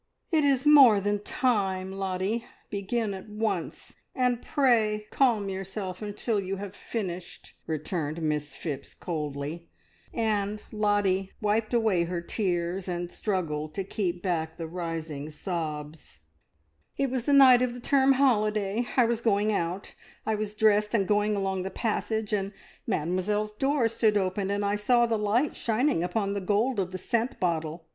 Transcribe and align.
"It 0.31 0.43
is 0.43 0.65
more 0.65 0.99
than 0.99 1.19
time, 1.21 1.91
Lottie. 1.91 2.43
Begin 2.71 3.13
at 3.13 3.29
once, 3.29 3.93
and 4.15 4.41
pray 4.41 5.05
calm 5.11 5.47
yourself 5.47 6.01
until 6.01 6.39
you 6.39 6.55
have 6.55 6.73
finished!" 6.75 7.53
returned 7.67 8.19
Miss 8.19 8.55
Phipps 8.55 8.95
coldly; 8.95 9.69
and 10.11 10.63
Lottie 10.71 11.33
wiped 11.39 11.71
away 11.71 12.05
her 12.05 12.19
tears, 12.19 12.87
and 12.87 13.11
struggled 13.11 13.75
to 13.75 13.83
keep 13.83 14.23
back 14.23 14.57
the 14.57 14.65
rising 14.65 15.29
sobs. 15.29 16.21
"It 16.97 17.11
was 17.11 17.25
the 17.25 17.33
night 17.33 17.61
of 17.61 17.75
the 17.75 17.79
term 17.79 18.13
holiday 18.13 18.87
I 18.97 19.05
was 19.05 19.21
going 19.21 19.53
out 19.53 19.93
I 20.25 20.33
was 20.33 20.55
dressed 20.55 20.95
and 20.95 21.07
going 21.07 21.35
along 21.35 21.61
the 21.61 21.69
passage, 21.69 22.33
and 22.33 22.53
Mademoiselle's 22.87 23.51
door 23.51 23.87
stood 23.87 24.17
open, 24.17 24.49
and 24.49 24.65
I 24.65 24.77
saw 24.77 25.05
the 25.05 25.19
light 25.19 25.55
shining 25.55 26.01
upon 26.03 26.33
the 26.33 26.41
gold 26.41 26.79
of 26.79 26.91
the 26.91 26.97
scent 26.97 27.39
bottle. 27.39 27.85